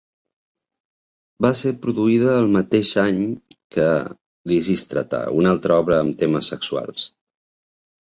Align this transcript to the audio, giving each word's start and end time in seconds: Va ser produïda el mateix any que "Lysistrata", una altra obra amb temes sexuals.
Va 1.45 1.51
ser 1.59 1.73
produïda 1.83 2.31
el 2.37 2.49
mateix 2.57 2.95
any 3.03 3.21
que 3.77 3.87
"Lysistrata", 4.55 5.23
una 5.45 5.55
altra 5.57 5.81
obra 5.85 6.03
amb 6.09 6.21
temes 6.27 6.55
sexuals. 6.57 7.11